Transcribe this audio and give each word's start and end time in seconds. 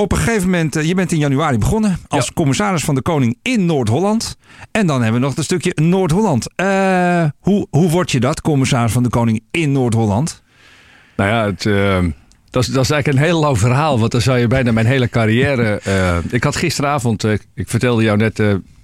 op 0.00 0.12
een 0.12 0.18
gegeven 0.18 0.50
moment, 0.50 0.76
eh, 0.76 0.84
je 0.84 0.94
bent 0.94 1.12
in 1.12 1.18
januari 1.18 1.58
begonnen 1.58 1.98
als 2.08 2.32
commissaris 2.32 2.84
van 2.84 2.94
de 2.94 3.02
Koning 3.02 3.38
in 3.42 3.66
Noord-Holland. 3.66 4.36
En 4.70 4.86
dan 4.86 5.02
hebben 5.02 5.20
we 5.20 5.26
nog 5.26 5.36
een 5.36 5.44
stukje 5.44 5.72
Noord-Holland. 5.74 6.54
Eh, 6.54 7.24
hoe, 7.40 7.66
hoe 7.70 7.90
word 7.90 8.10
je 8.10 8.20
dat, 8.20 8.40
commissaris 8.40 8.92
van 8.92 9.02
de 9.02 9.08
Koning 9.08 9.42
in 9.50 9.72
Noord-Holland? 9.72 10.42
Nou 11.16 11.30
ja, 11.30 11.46
het, 11.46 11.66
eh, 11.66 11.98
dat, 12.50 12.62
is, 12.62 12.68
dat 12.68 12.84
is 12.84 12.90
eigenlijk 12.90 13.06
een 13.06 13.30
heel 13.30 13.40
lang 13.40 13.58
verhaal. 13.58 13.98
Want 13.98 14.12
dan 14.12 14.20
zou 14.20 14.38
je 14.38 14.46
bijna 14.46 14.72
mijn 14.72 14.86
hele 14.86 15.08
carrière... 15.08 15.80
ik 16.30 16.44
had 16.44 16.56
gisteravond, 16.56 17.24
ik 17.54 17.68
vertelde 17.68 18.02
jou 18.02 18.16
net 18.16 18.38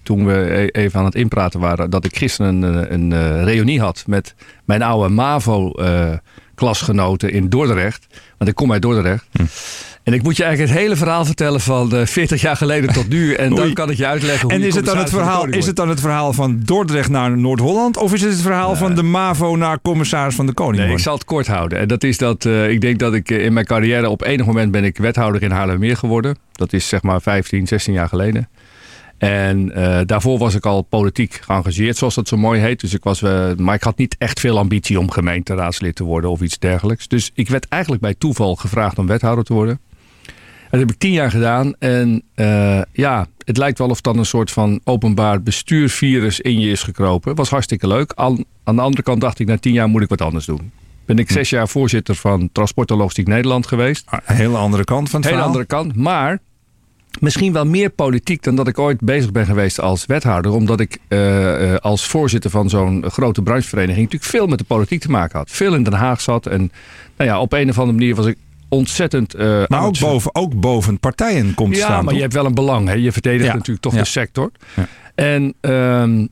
toen 0.06 0.26
we 0.26 0.32
e- 0.32 0.68
even 0.80 0.98
aan 0.98 1.04
het 1.04 1.14
inpraten 1.14 1.60
waren... 1.60 1.90
dat 1.90 2.04
ik 2.04 2.16
gisteren 2.16 2.62
een, 2.62 2.92
een 2.92 3.12
eh, 3.12 3.44
reunie 3.44 3.80
had 3.80 4.04
met 4.06 4.34
mijn 4.64 4.82
oude 4.82 5.08
MAVO-klasgenoten 5.08 7.32
in 7.32 7.48
Dordrecht. 7.48 8.06
Want 8.38 8.50
ik 8.50 8.56
kom 8.56 8.72
uit 8.72 8.82
Dordrecht. 8.82 9.26
En 10.06 10.12
ik 10.12 10.22
moet 10.22 10.36
je 10.36 10.44
eigenlijk 10.44 10.72
het 10.72 10.82
hele 10.82 10.96
verhaal 10.96 11.24
vertellen 11.24 11.60
van 11.60 11.96
eh, 11.96 12.06
40 12.06 12.40
jaar 12.40 12.56
geleden 12.56 12.92
tot 12.92 13.08
nu. 13.08 13.34
En 13.34 13.54
dan 13.54 13.72
kan 13.72 13.90
ik 13.90 13.96
je 13.96 14.06
uitleggen 14.06 14.42
hoe 14.42 14.58
En 14.58 14.62
is 14.66 14.74
het, 14.74 14.84
dan 14.84 14.98
het, 14.98 15.10
verhaal, 15.10 15.46
is 15.46 15.66
het 15.66 15.76
dan 15.76 15.88
het 15.88 16.00
verhaal 16.00 16.32
van 16.32 16.60
Dordrecht 16.64 17.08
naar 17.08 17.38
Noord-Holland? 17.38 17.96
Of 17.96 18.12
is 18.12 18.22
het 18.22 18.32
het 18.32 18.40
verhaal 18.40 18.76
van 18.76 18.94
de 18.94 19.02
MAVO 19.02 19.56
naar 19.56 19.80
commissaris 19.82 20.34
van 20.34 20.46
de 20.46 20.52
Koning? 20.52 20.84
Nee, 20.84 20.92
ik 20.92 20.98
zal 20.98 21.14
het 21.14 21.24
kort 21.24 21.46
houden. 21.46 21.78
En 21.78 21.88
dat 21.88 22.04
is 22.04 22.18
dat 22.18 22.44
eh, 22.44 22.70
ik 22.70 22.80
denk 22.80 22.98
dat 22.98 23.14
ik 23.14 23.30
eh, 23.30 23.44
in 23.44 23.52
mijn 23.52 23.66
carrière 23.66 24.08
op 24.08 24.22
enig 24.22 24.46
moment 24.46 24.70
ben 24.70 24.84
ik 24.84 24.98
wethouder 24.98 25.42
in 25.42 25.50
Haarlemmermeer 25.50 25.96
geworden. 25.96 26.36
Dat 26.52 26.72
is 26.72 26.88
zeg 26.88 27.02
maar 27.02 27.22
15, 27.22 27.66
16 27.66 27.92
jaar 27.92 28.08
geleden. 28.08 28.48
En 29.18 29.72
daarvoor 30.06 30.38
was 30.38 30.54
ik 30.54 30.66
al 30.66 30.82
politiek 30.82 31.40
geëngageerd, 31.44 31.96
zoals 31.96 32.14
dat 32.14 32.28
zo 32.28 32.36
mooi 32.36 32.60
heet. 32.60 32.80
Dus 32.80 32.94
ik 32.94 33.04
was, 33.04 33.20
maar 33.56 33.74
ik 33.74 33.82
had 33.82 33.98
niet 33.98 34.16
echt 34.18 34.40
veel 34.40 34.58
ambitie 34.58 34.98
om 34.98 35.10
gemeenteraadslid 35.10 35.94
te 35.94 36.04
worden 36.04 36.30
of 36.30 36.40
iets 36.40 36.58
dergelijks. 36.58 37.08
Dus 37.08 37.30
ik 37.34 37.48
werd 37.48 37.68
eigenlijk 37.68 38.02
bij 38.02 38.14
toeval 38.14 38.56
gevraagd 38.56 38.98
om 38.98 39.06
wethouder 39.06 39.44
te 39.44 39.52
worden. 39.52 39.80
Dat 40.76 40.86
heb 40.86 40.94
ik 40.94 41.00
tien 41.00 41.12
jaar 41.12 41.30
gedaan. 41.30 41.74
En 41.78 42.22
eh, 42.34 42.80
ja, 42.92 43.26
het 43.44 43.56
lijkt 43.56 43.78
wel 43.78 43.88
of 43.88 44.00
dan 44.00 44.18
een 44.18 44.26
soort 44.26 44.50
van 44.50 44.80
openbaar 44.84 45.42
bestuurvirus 45.42 46.40
in 46.40 46.60
je 46.60 46.70
is 46.70 46.82
gekropen. 46.82 47.34
Was 47.34 47.50
hartstikke 47.50 47.86
leuk. 47.86 48.12
Aan, 48.14 48.44
aan 48.64 48.76
de 48.76 48.82
andere 48.82 49.02
kant 49.02 49.20
dacht 49.20 49.38
ik, 49.38 49.46
na 49.46 49.58
tien 49.58 49.72
jaar 49.72 49.88
moet 49.88 50.02
ik 50.02 50.08
wat 50.08 50.20
anders 50.20 50.46
doen. 50.46 50.72
Ben 51.04 51.18
ik 51.18 51.30
zes 51.30 51.50
jaar 51.50 51.68
voorzitter 51.68 52.14
van 52.14 52.48
Transport 52.52 52.90
en 52.90 52.96
Logistiek 52.96 53.26
Nederland 53.26 53.66
geweest. 53.66 54.02
Ah, 54.06 54.18
Een 54.26 54.36
hele 54.36 54.56
andere 54.56 54.84
kant 54.84 55.10
van 55.10 55.20
het 55.20 55.28
Hele 55.30 55.42
verhaal. 55.42 55.56
andere 55.58 55.64
kant. 55.76 55.96
Maar 55.96 56.38
misschien 57.20 57.52
wel 57.52 57.66
meer 57.66 57.90
politiek 57.90 58.42
dan 58.42 58.56
dat 58.56 58.68
ik 58.68 58.78
ooit 58.78 59.00
bezig 59.00 59.32
ben 59.32 59.46
geweest 59.46 59.80
als 59.80 60.06
wethouder. 60.06 60.52
Omdat 60.52 60.80
ik 60.80 60.98
eh, 61.08 61.72
eh, 61.74 61.78
als 61.80 62.06
voorzitter 62.06 62.50
van 62.50 62.68
zo'n 62.68 63.04
grote 63.10 63.42
branchevereniging 63.42 64.04
natuurlijk 64.04 64.30
veel 64.30 64.46
met 64.46 64.58
de 64.58 64.64
politiek 64.64 65.00
te 65.00 65.10
maken 65.10 65.38
had. 65.38 65.50
Veel 65.50 65.74
in 65.74 65.82
Den 65.82 65.92
Haag 65.92 66.20
zat. 66.20 66.46
En 66.46 66.72
nou 67.16 67.30
ja, 67.30 67.40
op 67.40 67.52
een 67.52 67.68
of 67.68 67.78
andere 67.78 67.98
manier 67.98 68.14
was 68.14 68.26
ik 68.26 68.36
ontzettend... 68.76 69.34
eh, 69.34 69.62
Maar 69.68 69.84
ook 69.84 69.98
boven, 69.98 70.34
ook 70.34 70.60
boven 70.60 70.98
partijen 71.00 71.54
komt 71.54 71.72
te 71.72 71.78
Ja, 71.78 71.84
staan. 71.84 71.96
maar 71.96 72.04
toch? 72.04 72.14
je 72.14 72.20
hebt 72.20 72.32
wel 72.34 72.46
een 72.46 72.54
belang. 72.54 72.88
Hè? 72.88 72.94
Je 72.94 73.12
verdedigt 73.12 73.44
Ja. 73.46 73.52
natuurlijk 73.54 73.80
toch 73.80 73.94
Ja. 73.94 73.98
de 74.00 74.06
sector. 74.06 74.50
Ja. 74.76 74.86
En 75.14 75.54
ehm, 75.60 76.26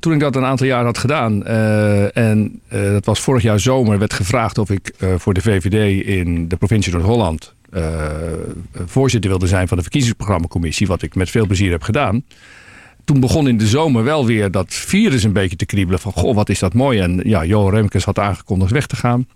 toen 0.00 0.12
ik 0.12 0.20
dat 0.20 0.36
een 0.36 0.44
aantal 0.44 0.66
jaar 0.66 0.84
had 0.84 0.98
gedaan... 0.98 1.44
eh, 1.44 2.16
en 2.16 2.60
eh, 2.68 2.80
dat 2.90 3.04
was 3.04 3.20
vorig 3.20 3.42
jaar 3.42 3.60
zomer... 3.60 3.98
werd 3.98 4.12
gevraagd 4.12 4.58
of 4.58 4.70
ik 4.70 4.92
voor 5.16 5.34
de 5.34 5.40
VVD 5.42 6.04
in 6.06 6.48
de 6.48 6.56
provincie 6.56 6.92
Noord-Holland... 6.92 7.54
voorzitter 8.86 9.30
wilde 9.30 9.46
zijn 9.46 9.68
van 9.68 9.76
de 9.76 9.82
verkiezingsprogrammacommissie... 9.82 10.86
wat 10.86 11.02
ik 11.02 11.14
met 11.14 11.30
veel 11.30 11.46
plezier 11.46 11.70
heb 11.70 11.82
gedaan. 11.82 12.24
Toen 13.04 13.20
begon 13.20 13.48
in 13.48 13.58
de 13.58 13.66
zomer 13.66 14.04
wel 14.04 14.26
weer 14.26 14.50
dat 14.50 14.66
virus 14.74 15.22
een 15.22 15.32
beetje 15.32 15.56
te 15.56 15.66
kriebelen... 15.66 16.00
van 16.00 16.12
goh, 16.12 16.34
wat 16.34 16.48
is 16.48 16.58
dat 16.58 16.74
mooi. 16.74 16.98
En 17.00 17.20
ja, 17.24 17.44
Johan 17.44 17.74
Remkes 17.74 18.04
had 18.04 18.18
aangekondigd 18.18 18.70
weg 18.70 18.86
te 18.86 18.96
gaan... 18.96 19.26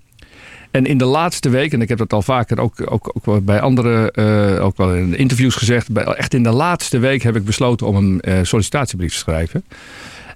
En 0.71 0.87
in 0.87 0.99
de 0.99 1.05
laatste 1.05 1.49
week, 1.49 1.73
en 1.73 1.81
ik 1.83 1.89
heb 1.89 1.99
dat 1.99 2.13
al 2.13 2.23
vaker 2.23 2.61
ook, 2.61 2.93
ook, 2.93 3.13
ook 3.25 3.45
bij 3.45 3.61
andere, 3.61 4.13
eh, 4.13 4.65
ook 4.65 4.77
wel 4.77 4.95
in 4.95 5.17
interviews 5.17 5.55
gezegd. 5.55 5.93
Bij, 5.93 6.05
echt 6.05 6.35
in 6.35 6.43
de 6.43 6.51
laatste 6.51 6.99
week 6.99 7.23
heb 7.23 7.37
ik 7.37 7.45
besloten 7.45 7.87
om 7.87 7.97
een 7.97 8.21
eh, 8.21 8.39
sollicitatiebrief 8.43 9.13
te 9.13 9.19
schrijven. 9.19 9.65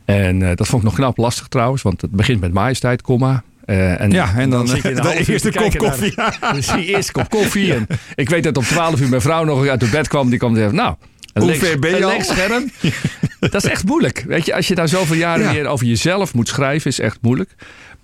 En 0.04 0.42
eh, 0.42 0.56
dat 0.56 0.66
vond 0.66 0.82
ik 0.82 0.88
nog 0.88 0.98
knap 0.98 1.16
lastig 1.16 1.46
trouwens, 1.48 1.82
want 1.82 2.00
het 2.00 2.10
begint 2.10 2.40
met 2.40 2.52
majesteit, 2.52 3.02
komma. 3.02 3.42
Eh, 3.64 4.00
en 4.00 4.10
Ja, 4.10 4.34
en 4.36 4.50
dan, 4.50 4.68
zit 4.68 4.82
je 4.82 4.94
de 4.94 5.24
eerste 5.26 5.52
kop 5.52 5.76
koffie. 5.76 6.14
dus 6.54 6.66
die 6.66 6.84
eerste 6.84 7.12
kop 7.12 7.30
koffie. 7.30 7.74
En 7.74 7.86
ik 8.14 8.28
weet 8.28 8.42
dat 8.44 8.56
om 8.56 8.64
12 8.64 9.00
uur 9.00 9.08
mijn 9.08 9.20
vrouw 9.20 9.44
nog 9.44 9.66
uit 9.66 9.80
het 9.80 9.90
bed 9.90 10.08
kwam. 10.08 10.28
Die 10.30 10.38
kwam 10.38 10.50
en 10.50 10.60
zei, 10.60 10.72
nou, 10.72 10.94
een 11.32 11.44
leeg, 11.44 11.58
ver 11.58 11.78
ben 11.78 11.90
je 11.90 11.96
een 11.96 12.04
al? 12.04 12.10
leeg 12.10 12.24
scherm. 12.24 12.70
dat 13.40 13.54
is 13.54 13.70
echt 13.70 13.84
moeilijk. 13.84 14.24
Weet 14.26 14.46
je, 14.46 14.54
als 14.54 14.68
je 14.68 14.74
nou 14.74 14.88
zoveel 14.88 15.16
jaren 15.16 15.44
Ja. 15.44 15.52
weer 15.52 15.66
over 15.66 15.86
jezelf 15.86 16.34
moet 16.34 16.48
schrijven, 16.48 16.90
is 16.90 17.00
echt 17.00 17.18
moeilijk. 17.20 17.54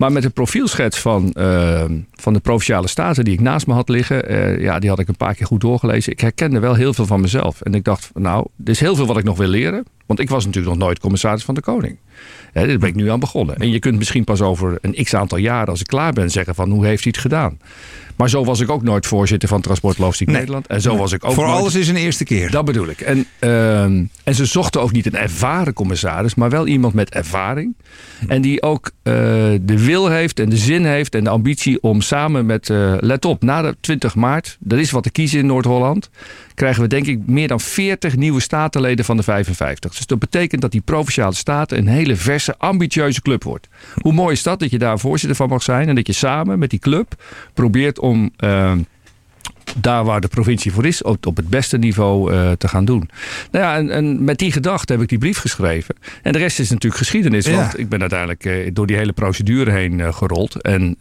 Maar 0.00 0.12
met 0.12 0.22
de 0.22 0.30
profielschets 0.30 0.98
van, 0.98 1.32
eh, 1.32 1.84
van 2.12 2.32
de 2.32 2.38
Provinciale 2.40 2.88
Staten 2.88 3.24
die 3.24 3.32
ik 3.32 3.40
naast 3.40 3.66
me 3.66 3.72
had 3.72 3.88
liggen, 3.88 4.28
eh, 4.28 4.60
ja, 4.60 4.78
die 4.78 4.88
had 4.88 4.98
ik 4.98 5.08
een 5.08 5.16
paar 5.16 5.34
keer 5.34 5.46
goed 5.46 5.60
doorgelezen. 5.60 6.12
Ik 6.12 6.20
herkende 6.20 6.58
wel 6.58 6.74
heel 6.74 6.94
veel 6.94 7.06
van 7.06 7.20
mezelf. 7.20 7.60
En 7.60 7.74
ik 7.74 7.84
dacht, 7.84 8.10
nou, 8.14 8.46
er 8.64 8.70
is 8.70 8.80
heel 8.80 8.94
veel 8.96 9.06
wat 9.06 9.18
ik 9.18 9.24
nog 9.24 9.36
wil 9.36 9.48
leren. 9.48 9.84
Want 10.06 10.20
ik 10.20 10.28
was 10.28 10.44
natuurlijk 10.44 10.74
nog 10.74 10.84
nooit 10.84 10.98
commissaris 10.98 11.44
van 11.44 11.54
de 11.54 11.60
Koning. 11.60 11.98
Hè, 12.52 12.66
daar 12.66 12.78
ben 12.78 12.88
ik 12.88 12.94
nu 12.94 13.10
aan 13.10 13.20
begonnen. 13.20 13.56
En 13.56 13.70
je 13.70 13.78
kunt 13.78 13.98
misschien 13.98 14.24
pas 14.24 14.40
over 14.40 14.78
een 14.80 15.04
x 15.04 15.14
aantal 15.14 15.38
jaren, 15.38 15.68
als 15.68 15.80
ik 15.80 15.86
klaar 15.86 16.12
ben, 16.12 16.30
zeggen 16.30 16.54
van 16.54 16.70
hoe 16.70 16.86
heeft 16.86 17.02
hij 17.02 17.12
het 17.14 17.22
gedaan. 17.22 17.58
Maar 18.16 18.28
zo 18.28 18.44
was 18.44 18.60
ik 18.60 18.70
ook 18.70 18.82
nooit 18.82 19.06
voorzitter 19.06 19.48
van 19.48 19.60
Transport 19.60 19.98
Logistiek 19.98 20.26
Nee. 20.28 20.36
Nederland. 20.36 20.66
En 20.66 20.80
zo 20.80 20.96
was 20.96 21.12
ik 21.12 21.24
ook 21.24 21.32
Voor 21.32 21.44
nooit 21.46 21.58
alles 21.58 21.74
is 21.74 21.88
een 21.88 21.96
eerste 21.96 22.24
keer. 22.24 22.50
dat 22.50 22.64
bedoel 22.64 22.88
ik. 22.88 23.00
En, 23.00 23.26
ehm, 23.38 24.04
en 24.24 24.34
ze 24.34 24.44
zochten 24.44 24.80
ook 24.80 24.92
niet 24.92 25.06
een 25.06 25.16
ervaren 25.16 25.72
commissaris, 25.72 26.34
maar 26.34 26.50
wel 26.50 26.66
iemand 26.66 26.94
met 26.94 27.10
ervaring. 27.10 27.74
En 28.28 28.40
die 28.42 28.62
ook 28.62 28.90
eh, 29.02 29.14
de 29.62 29.78
wil 29.90 30.08
heeft 30.08 30.40
en 30.40 30.48
de 30.48 30.56
zin 30.56 30.84
heeft 30.84 31.14
en 31.14 31.24
de 31.24 31.30
ambitie 31.30 31.82
om 31.82 32.00
samen 32.00 32.46
met, 32.46 32.70
eh, 32.70 32.94
let 33.00 33.24
op, 33.24 33.42
na 33.42 33.62
de 33.62 33.76
20 33.80 34.14
maart, 34.14 34.58
er 34.68 34.78
is 34.78 34.90
wat 34.90 35.02
te 35.02 35.10
kiezen 35.10 35.38
in 35.38 35.46
Noord-Holland, 35.46 36.10
krijgen 36.54 36.82
we 36.82 36.88
denk 36.88 37.06
ik 37.06 37.18
meer 37.26 37.48
dan 37.48 37.60
40 37.60 38.16
nieuwe 38.16 38.40
statenleden 38.40 39.04
van 39.04 39.16
de 39.16 39.22
55. 39.22 39.94
Dus 39.96 40.06
dat 40.06 40.18
betekent 40.18 40.60
dat 40.60 40.72
die 40.72 40.80
provinciale 40.80 41.34
staten 41.34 41.78
een 41.78 41.86
hele 41.86 42.16
verse, 42.16 42.54
ambitieuze 42.58 43.22
club 43.22 43.42
wordt. 43.42 43.68
Hoe 43.94 44.12
mooi 44.12 44.32
is 44.32 44.42
dat, 44.42 44.58
dat 44.58 44.70
je 44.70 44.78
daar 44.78 44.98
voorzitter 44.98 45.36
van 45.36 45.48
mag 45.48 45.62
zijn 45.62 45.88
en 45.88 45.94
dat 45.94 46.06
je 46.06 46.12
samen 46.12 46.58
met 46.58 46.70
die 46.70 46.78
club 46.78 47.22
probeert 47.54 47.98
om... 47.98 48.30
ehm, 48.36 48.78
daar 49.76 50.04
waar 50.04 50.20
de 50.20 50.28
provincie 50.28 50.72
voor 50.72 50.86
is, 50.86 51.04
ook 51.04 51.26
op 51.26 51.36
het 51.36 51.48
beste 51.48 51.78
niveau 51.78 52.32
eh, 52.32 52.50
te 52.52 52.68
gaan 52.68 52.84
doen. 52.84 53.10
Nou 53.50 53.64
ja, 53.64 53.76
en, 53.76 53.90
en 53.90 54.24
met 54.24 54.38
die 54.38 54.52
gedachte 54.52 54.92
heb 54.92 55.02
ik 55.02 55.08
die 55.08 55.18
brief 55.18 55.38
geschreven. 55.38 55.94
En 56.22 56.32
de 56.32 56.38
rest 56.38 56.58
is 56.58 56.70
natuurlijk 56.70 57.02
geschiedenis. 57.02 57.46
Ja. 57.46 57.56
Want 57.56 57.78
ik 57.78 57.88
ben 57.88 58.00
uiteindelijk 58.00 58.44
eh, 58.44 58.70
door 58.72 58.86
die 58.86 58.96
hele 58.96 59.12
procedure 59.12 59.70
heen 59.70 60.00
eh, 60.00 60.12
gerold. 60.12 60.62
En 60.62 60.96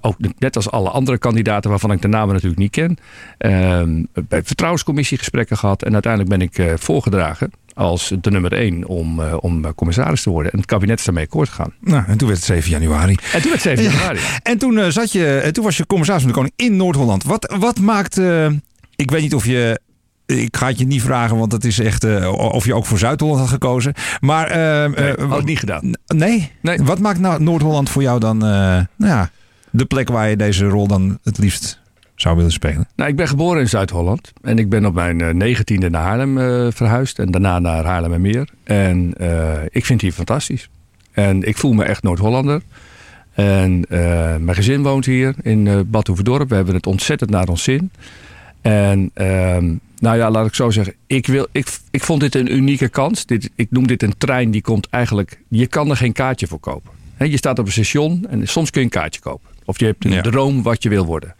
ook 0.00 0.16
net 0.38 0.56
als 0.56 0.70
alle 0.70 0.90
andere 0.90 1.18
kandidaten 1.18 1.70
waarvan 1.70 1.92
ik 1.92 2.02
de 2.02 2.08
namen 2.08 2.34
natuurlijk 2.34 2.60
niet 2.60 2.70
ken. 2.70 2.98
ehm, 3.38 4.02
bij 4.12 4.38
de 4.38 4.44
vertrouwenscommissie 4.44 5.18
gesprekken 5.18 5.56
gehad. 5.56 5.82
En 5.82 5.92
uiteindelijk 5.92 6.38
ben 6.38 6.40
ik 6.40 6.78
voorgedragen 6.80 7.50
als 7.74 8.12
de 8.20 8.30
nummer 8.30 8.52
één 8.52 8.86
om, 8.86 9.20
eh, 9.20 9.36
om 9.40 9.64
eh, 9.64 9.70
commissaris 9.74 10.22
te 10.22 10.30
worden. 10.30 10.52
En 10.52 10.58
het 10.58 10.66
kabinet 10.66 10.98
is 10.98 11.04
daarmee 11.04 11.24
akkoord 11.24 11.48
gegaan. 11.48 11.72
Nou, 11.80 12.04
en 12.06 12.16
toen 12.16 12.28
werd 12.28 12.40
het 12.40 12.48
7 12.48 12.70
januari. 12.70 13.16
En 13.32 13.40
toen 13.40 13.50
werd 13.50 13.62
7 13.62 13.84
januari. 13.84 14.18
En 14.42 14.58
toen, 14.58 14.78
eh, 14.78 14.88
zat 14.88 15.12
je, 15.12 15.48
toen 15.52 15.64
was 15.64 15.76
je 15.76 15.86
commissaris 15.86 16.22
van 16.22 16.30
de 16.30 16.36
Koning 16.36 16.54
in 16.56 16.76
Noord-Holland. 16.76 17.24
Wat, 17.24 17.54
wat 17.58 17.80
maakt. 17.80 18.18
ik 18.96 19.10
weet 19.10 19.22
niet 19.22 19.34
of 19.34 19.46
je. 19.46 19.80
Ik 20.26 20.56
ga 20.56 20.66
het 20.66 20.78
je 20.78 20.86
niet 20.86 21.02
vragen, 21.02 21.38
want 21.38 21.52
het 21.52 21.64
is 21.64 21.78
echt. 21.78 22.04
of 22.32 22.64
je 22.64 22.74
ook 22.74 22.86
voor 22.86 22.98
Zuid-Holland 22.98 23.40
had 23.40 23.48
gekozen. 23.48 23.94
Maar. 24.20 24.56
Nee, 24.90 25.26
had 25.28 25.44
niet 25.44 25.58
gedaan. 25.58 25.92
Nee? 26.06 26.50
Nee. 26.60 26.78
Wat 26.82 26.98
maakt 26.98 27.20
nou 27.20 27.42
Noord-Holland 27.42 27.90
voor 27.90 28.02
jou 28.02 28.20
dan. 28.20 28.38
nou 28.38 28.86
ja, 28.96 29.30
de 29.70 29.84
plek 29.84 30.08
waar 30.08 30.28
je 30.28 30.36
deze 30.36 30.66
rol 30.66 30.86
dan 30.86 31.18
het 31.22 31.38
liefst 31.38 31.82
zou 32.24 32.36
willen 32.36 32.52
spelen? 32.52 32.88
Nou, 32.96 33.10
ik 33.10 33.16
ben 33.16 33.28
geboren 33.28 33.60
in 33.60 33.68
Zuid-Holland. 33.68 34.32
En 34.42 34.58
ik 34.58 34.68
ben 34.68 34.84
op 34.86 34.94
mijn 34.94 35.20
eh, 35.20 35.34
negentiende 35.34 35.90
naar 35.90 36.02
Haarlem 36.02 36.38
eh, 36.38 36.66
verhuisd. 36.70 37.18
En 37.18 37.30
daarna 37.30 37.58
naar 37.58 37.84
Haarlemmermeer. 37.84 38.48
En 38.64 39.14
eh, 39.16 39.52
ik 39.70 39.84
vind 39.84 40.00
hier 40.00 40.12
fantastisch. 40.12 40.68
En 41.12 41.42
ik 41.42 41.56
voel 41.56 41.72
me 41.72 41.84
echt 41.84 42.02
Noord-Hollander. 42.02 42.62
En 43.34 43.84
mijn 43.88 44.54
gezin 44.54 44.82
woont 44.82 45.04
hier 45.04 45.34
in 45.42 45.66
eh 45.66 45.80
Bad 45.86 46.06
Hoeverdorp. 46.06 46.48
We 46.48 46.54
hebben 46.54 46.74
het 46.74 46.86
ontzettend 46.86 47.30
naar 47.30 47.48
ons 47.48 47.62
zin. 47.62 47.90
En 48.60 49.10
ehm, 49.14 49.74
nou 49.98 50.16
ja, 50.16 50.30
laat 50.30 50.46
ik 50.46 50.54
zo 50.54 50.70
zeggen. 50.70 50.94
Ik, 51.06 51.26
wil, 51.26 51.46
ik, 51.52 51.78
ik 51.90 52.02
vond 52.02 52.20
dit 52.20 52.34
een 52.34 52.54
unieke 52.54 52.88
kans. 52.88 53.26
Dit, 53.26 53.50
ik 53.54 53.70
noem 53.70 53.86
dit 53.86 54.02
een 54.02 54.14
trein 54.18 54.50
die 54.50 54.62
komt 54.62 54.88
eigenlijk... 54.90 55.40
Je 55.48 55.66
kan 55.66 55.90
er 55.90 55.96
geen 55.96 56.12
kaartje 56.12 56.46
voor 56.46 56.58
kopen. 56.60 56.90
Je 57.18 57.36
staat 57.36 57.58
op 57.58 57.66
een 57.66 57.72
station 57.72 58.26
en 58.28 58.48
soms 58.48 58.70
kun 58.70 58.80
je 58.80 58.86
een 58.86 58.92
kaartje 58.92 59.20
kopen. 59.20 59.50
Of 59.64 59.78
je 59.78 59.84
hebt 59.84 60.04
een 60.04 60.10
Ja. 60.12 60.22
droom 60.22 60.62
wat 60.62 60.82
je 60.82 60.88
wil 60.88 61.04
worden. 61.04 61.34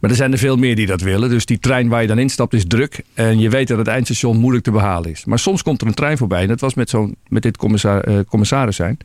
Maar 0.00 0.10
er 0.10 0.16
zijn 0.16 0.32
er 0.32 0.38
veel 0.38 0.56
meer 0.56 0.76
die 0.76 0.86
dat 0.86 1.00
willen. 1.00 1.28
Dus 1.28 1.46
die 1.46 1.58
trein 1.58 1.88
waar 1.88 2.02
je 2.02 2.08
dan 2.08 2.18
instapt 2.18 2.54
is 2.54 2.66
druk. 2.66 3.02
En 3.14 3.38
je 3.38 3.48
weet 3.48 3.68
dat 3.68 3.78
het 3.78 3.86
eindstation 3.86 4.36
moeilijk 4.36 4.64
te 4.64 4.70
behalen 4.70 5.10
is. 5.10 5.24
Maar 5.24 5.38
soms 5.38 5.62
komt 5.62 5.80
er 5.80 5.86
een 5.86 5.94
trein 5.94 6.18
voorbij. 6.18 6.42
En 6.42 6.48
dat 6.48 6.60
was 6.60 6.74
met, 6.74 6.90
zo'n, 6.90 7.16
met 7.28 7.42
dit 7.42 7.56
commissar, 7.56 8.00
eh, 8.00 8.18
commissaris 8.28 8.76
zijn. 8.76 8.98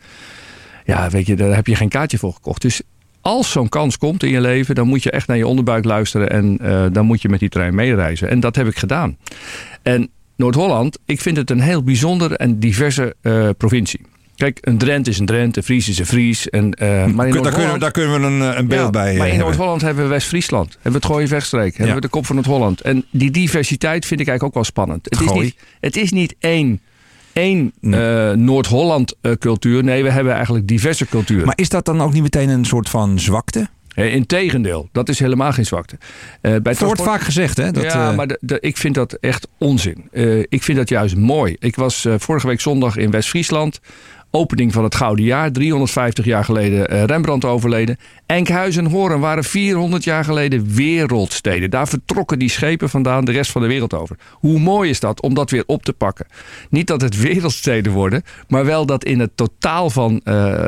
Ja, 0.86 1.10
weet 1.10 1.26
je, 1.26 1.36
daar 1.36 1.56
heb 1.56 1.68
je 1.68 1.76
geen 1.76 1.90
kaartje 1.90 2.18
voor 2.18 2.34
gekocht. 2.34 2.62
Dus 2.62 2.82
als 3.22 3.52
zo'n 3.52 3.70
kans 3.70 3.98
komt 3.98 4.24
in 4.24 4.30
je 4.30 4.42
leven, 4.42 4.76
dan 4.76 4.88
moet 4.88 5.04
je 5.04 5.12
echt 5.12 5.28
naar 5.28 5.38
je 5.38 5.48
onderbuik 5.48 5.86
luisteren. 5.86 6.30
En 6.30 6.58
eh, 6.58 6.86
dan 6.92 7.06
moet 7.06 7.22
je 7.22 7.30
met 7.30 7.40
die 7.40 7.50
trein 7.50 7.76
meereizen. 7.76 8.30
En 8.30 8.40
dat 8.40 8.56
heb 8.56 8.68
ik 8.68 8.78
gedaan. 8.78 9.18
En 9.82 10.10
Noord-Holland, 10.36 11.00
ik 11.06 11.22
vind 11.22 11.38
het 11.38 11.50
een 11.50 11.62
heel 11.62 11.84
bijzondere 11.84 12.38
en 12.38 12.60
diverse 12.60 13.16
eh, 13.22 13.50
provincie. 13.58 14.02
Kijk, 14.42 14.58
een 14.62 14.78
Drent 14.78 15.08
is 15.08 15.20
een 15.20 15.26
Drent, 15.26 15.58
een 15.58 15.64
Fries 15.64 15.90
is 15.90 16.00
een 16.00 16.06
Fries. 16.06 16.50
En, 16.50 16.78
uh, 16.82 17.06
maar 17.06 17.28
in 17.28 17.44
daar, 17.44 17.54
kunnen, 17.54 17.80
daar 17.80 17.92
kunnen 17.92 18.22
we 18.22 18.28
een, 18.28 18.58
een 18.58 18.68
beeld 18.68 18.84
ja, 18.84 18.90
bij 18.90 19.18
Maar 19.18 19.28
in 19.28 19.40
Noord-Holland 19.40 19.82
hebben 19.82 20.04
we 20.04 20.10
West-Friesland. 20.10 20.72
Hebben 20.74 20.92
we 20.92 20.98
het 20.98 21.06
Gooie 21.06 21.28
Vechtstreek. 21.28 21.78
Hebben 21.78 21.96
we 21.96 22.02
de 22.02 22.08
Kop 22.08 22.26
van 22.26 22.36
Noord-Holland. 22.36 22.82
En 22.82 23.06
die 23.12 23.32
diversiteit 23.32 24.06
vind 24.06 24.20
ik 24.20 24.28
eigenlijk 24.28 24.44
ook 24.44 24.54
wel 24.54 24.64
spannend. 24.64 25.06
Het, 25.10 25.22
is 25.22 25.32
niet, 25.32 25.56
het 25.80 25.96
is 25.96 26.12
niet 26.12 26.36
één 26.40 26.82
één 27.34 27.74
nee. 27.80 28.30
uh, 28.30 28.36
Noord-Holland 28.36 29.16
uh, 29.22 29.32
cultuur. 29.32 29.84
Nee, 29.84 30.04
we 30.04 30.12
hebben 30.12 30.34
eigenlijk 30.34 30.68
diverse 30.68 31.06
culturen. 31.06 31.46
Maar 31.46 31.58
is 31.58 31.70
dat 31.70 31.86
dan 31.86 32.02
ook 32.02 32.14
niet 32.14 32.24
meteen 32.24 32.50
een 32.50 32.66
soort 32.66 32.90
van 32.90 33.20
zwakte? 33.20 33.68
Integendeel, 33.96 34.90
dat 34.92 35.10
is 35.10 35.20
helemaal 35.20 35.52
geen 35.52 35.66
zwakte. 35.66 35.98
Bij 36.42 36.52
het 36.52 36.64
transport... 36.64 36.98
wordt 36.98 37.12
vaak 37.12 37.22
gezegd, 37.22 37.58
hè? 37.58 37.72
Dat, 37.72 37.84
ja, 37.84 38.12
maar 38.12 38.28
de, 38.28 38.38
de, 38.42 38.58
ik 38.60 38.78
vind 38.78 38.96
dat 38.96 39.14
echt 39.14 39.48
onzin. 39.58 40.10
Ik 40.50 40.64
vind 40.64 40.78
dat 40.78 40.90
juist 40.90 41.16
mooi. 41.16 41.56
Ik 41.60 41.76
was 41.76 42.08
vorige 42.18 42.48
week 42.48 42.62
zondag 42.62 42.98
in 42.98 43.12
West-Friesland. 43.12 43.80
Opening 44.32 44.74
van 44.74 44.84
het 44.84 44.96
Gouden 44.96 45.26
Jaar. 45.26 45.52
350 45.52 46.26
jaar 46.26 46.46
geleden 46.46 47.06
Rembrandt 47.06 47.46
overleden. 47.46 47.98
Enkhuizen 48.26 48.86
en 48.86 48.92
Hoorn 48.92 49.20
waren 49.20 49.44
400 49.44 50.04
jaar 50.04 50.24
geleden 50.24 50.74
wereldsteden. 50.76 51.70
Daar 51.70 51.88
vertrokken 51.88 52.40
die 52.40 52.50
schepen 52.50 52.90
vandaan 52.90 53.26
de 53.26 53.32
rest 53.32 53.52
van 53.52 53.62
de 53.62 53.68
wereld 53.68 53.94
over. 53.94 54.18
Hoe 54.32 54.60
mooi 54.60 54.90
is 54.90 55.00
dat 55.00 55.22
om 55.22 55.34
dat 55.34 55.50
weer 55.50 55.64
op 55.66 55.84
te 55.84 55.94
pakken? 55.94 56.26
Niet 56.70 56.88
dat 56.88 57.02
het 57.02 57.18
wereldsteden 57.28 57.92
worden, 57.92 58.24
maar 58.48 58.66
wel 58.66 58.86
dat 58.86 59.04
in 59.04 59.20
het 59.20 59.32
totaal 59.36 59.90
van 59.90 60.22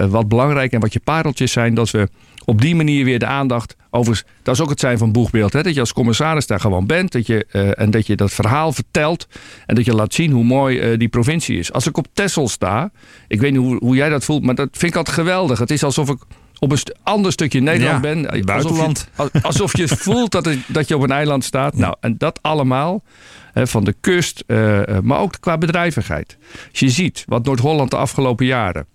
wat 0.10 0.28
belangrijk 0.28 0.72
en 0.72 0.80
wat 0.80 0.94
je 0.94 1.00
pareltjes 1.00 1.52
zijn, 1.52 1.74
dat 1.74 1.92
we 1.92 2.08
op 2.46 2.62
die 2.62 2.76
manier 2.76 3.06
weer 3.06 3.20
de 3.20 3.26
aandacht. 3.26 3.76
Overigens, 3.90 4.30
dat 4.44 4.56
is 4.56 4.62
ook 4.62 4.70
het 4.70 4.80
zijn 4.80 4.98
van 4.98 5.12
boegbeeld. 5.12 5.54
Hè? 5.54 5.64
Dat 5.64 5.74
je 5.74 5.80
als 5.80 5.94
commissaris 5.94 6.48
daar 6.48 6.60
gewoon 6.60 6.86
bent. 6.86 7.12
Dat 7.12 7.28
je, 7.28 7.46
uh, 7.52 7.80
en 7.80 7.92
dat 7.92 8.08
je 8.08 8.16
dat 8.16 8.32
verhaal 8.32 8.74
vertelt. 8.74 9.28
En 9.66 9.76
dat 9.76 9.86
je 9.86 9.94
laat 9.94 10.14
zien 10.14 10.32
hoe 10.32 10.44
mooi 10.44 10.92
uh, 10.92 11.00
die 11.00 11.08
provincie 11.08 11.60
is. 11.60 11.74
Als 11.74 11.88
ik 11.88 11.98
op 11.98 12.08
Texel 12.14 12.48
sta. 12.48 12.92
Ik 13.28 13.42
weet 13.42 13.52
niet 13.52 13.62
hoe, 13.62 13.78
hoe 13.78 13.96
jij 13.96 14.10
dat 14.10 14.24
voelt. 14.24 14.44
Maar 14.44 14.56
dat 14.56 14.70
vind 14.72 14.92
ik 14.92 14.98
altijd 14.98 15.16
geweldig. 15.16 15.60
Het 15.60 15.72
is 15.72 15.84
alsof 15.84 16.10
ik 16.10 16.18
op 16.60 16.72
een 16.72 16.78
st 16.78 16.94
ander 17.04 17.32
stukje 17.32 17.60
Nederland 17.60 18.04
ja, 18.04 18.14
ben. 18.14 18.46
Buitenland. 18.46 19.08
Alsof 19.16 19.34
je, 19.34 19.42
alsof 19.42 19.78
je 19.78 19.88
voelt 20.08 20.32
dat, 20.32 20.46
het, 20.46 20.60
dat 20.68 20.88
je 20.88 20.96
op 20.96 21.04
een 21.04 21.12
eiland 21.12 21.44
staat. 21.44 21.74
Ja. 21.76 21.80
Nou, 21.80 21.96
en 22.00 22.18
dat 22.18 22.40
allemaal. 22.42 23.04
Hè, 23.54 23.68
van 23.68 23.84
de 23.84 23.96
kust. 24.02 24.44
Uh, 24.48 24.82
maar 25.04 25.20
ook 25.20 25.38
qua 25.40 25.58
bedrijvigheid. 25.58 26.38
Als 26.70 26.80
je 26.80 26.90
ziet 26.90 27.24
wat 27.28 27.46
Noord-Holland 27.46 27.90
de 27.90 27.98
afgelopen 27.98 28.46
jaren 28.46 28.86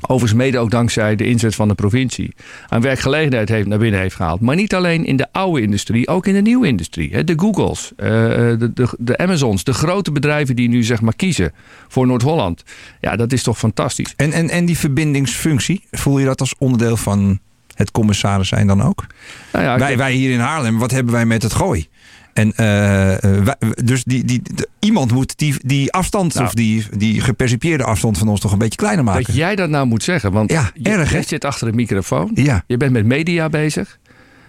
overigens 0.00 0.32
mede 0.32 0.58
ook 0.58 0.70
dankzij 0.70 1.16
de 1.16 1.26
inzet 1.26 1.54
van 1.54 1.68
de 1.68 1.74
provincie, 1.74 2.34
aan 2.68 2.80
werkgelegenheid 2.80 3.48
heeft, 3.48 3.66
naar 3.66 3.78
binnen 3.78 4.00
heeft 4.00 4.14
gehaald. 4.14 4.40
Maar 4.40 4.56
niet 4.56 4.74
alleen 4.74 5.04
in 5.04 5.16
de 5.16 5.26
oude 5.32 5.62
industrie, 5.62 6.08
ook 6.08 6.26
in 6.26 6.34
de 6.34 6.42
nieuwe 6.42 6.66
industrie. 6.66 7.24
De 7.24 7.34
Googles, 7.36 7.92
de, 7.96 8.70
de, 8.74 8.88
de 8.98 9.18
Amazons, 9.18 9.64
de 9.64 9.72
grote 9.72 10.12
bedrijven 10.12 10.56
die 10.56 10.68
nu 10.68 10.82
zeg 10.82 11.00
maar 11.00 11.16
kiezen 11.16 11.52
voor 11.88 12.06
Noord-Holland. 12.06 12.62
Ja, 13.00 13.16
dat 13.16 13.32
is 13.32 13.42
toch 13.42 13.58
fantastisch. 13.58 14.12
En, 14.16 14.32
en, 14.32 14.48
en 14.48 14.64
die 14.64 14.78
verbindingsfunctie, 14.78 15.84
voel 15.90 16.18
je 16.18 16.26
dat 16.26 16.40
als 16.40 16.54
onderdeel 16.58 16.96
van 16.96 17.38
het 17.74 17.90
commissaris 17.90 18.48
zijn 18.48 18.66
dan 18.66 18.82
ook? 18.82 19.06
Nou 19.52 19.64
ja, 19.64 19.78
wij, 19.78 19.96
wij 19.96 20.12
hier 20.12 20.30
in 20.30 20.38
Haarlem, 20.38 20.78
wat 20.78 20.90
hebben 20.90 21.12
wij 21.12 21.26
met 21.26 21.42
het 21.42 21.52
gooi? 21.52 21.88
En 22.32 22.52
uh, 22.56 23.48
dus 23.84 24.04
die, 24.04 24.24
die, 24.24 24.42
de, 24.54 24.68
iemand 24.78 25.12
moet 25.12 25.38
die, 25.38 25.54
die 25.64 25.92
afstand 25.92 26.34
nou, 26.34 26.46
of 26.46 26.54
die, 26.54 26.86
die 26.96 27.20
gepercipieerde 27.20 27.84
afstand 27.84 28.18
van 28.18 28.28
ons 28.28 28.40
toch 28.40 28.52
een 28.52 28.58
beetje 28.58 28.78
kleiner 28.78 29.04
maken. 29.04 29.24
Dat 29.24 29.34
jij 29.34 29.56
dat 29.56 29.68
nou 29.68 29.86
moet 29.86 30.02
zeggen, 30.02 30.32
want 30.32 30.50
ja, 30.50 30.70
je, 30.74 30.88
erg, 30.88 31.12
je 31.12 31.22
zit 31.22 31.44
achter 31.44 31.68
een 31.68 31.74
microfoon. 31.74 32.30
Ja. 32.34 32.64
Je 32.66 32.76
bent 32.76 32.92
met 32.92 33.04
media 33.04 33.48
bezig. 33.48 33.98